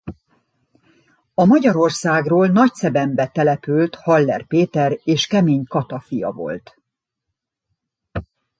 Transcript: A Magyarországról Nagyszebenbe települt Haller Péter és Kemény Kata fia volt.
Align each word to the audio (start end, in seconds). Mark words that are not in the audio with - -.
A 1.33 1.45
Magyarországról 1.45 2.47
Nagyszebenbe 2.47 3.27
települt 3.27 3.95
Haller 3.95 4.47
Péter 4.47 4.99
és 5.03 5.27
Kemény 5.27 5.63
Kata 5.65 5.99
fia 5.99 6.31
volt. 6.31 6.81